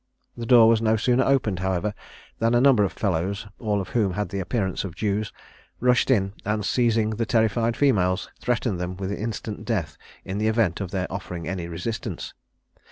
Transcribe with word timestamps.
The 0.35 0.47
door 0.47 0.67
was 0.67 0.81
no 0.81 0.95
sooner 0.95 1.23
opened, 1.23 1.59
however, 1.59 1.93
than 2.39 2.55
a 2.55 2.59
number 2.59 2.83
of 2.83 2.91
fellows, 2.91 3.45
all 3.59 3.79
of 3.79 3.89
whom 3.89 4.13
had 4.13 4.29
the 4.29 4.39
appearance 4.39 4.83
of 4.83 4.95
Jews, 4.95 5.31
rushed 5.79 6.09
in, 6.09 6.33
and 6.43 6.65
seizing 6.65 7.11
the 7.11 7.25
terrified 7.27 7.77
females, 7.77 8.27
threatened 8.39 8.79
them 8.79 8.97
with 8.97 9.11
instant 9.11 9.63
death 9.63 9.97
in 10.25 10.39
the 10.39 10.47
event 10.47 10.81
of 10.81 10.89
their 10.89 11.05
offering 11.13 11.47
any 11.47 11.67
resistance. 11.67 12.33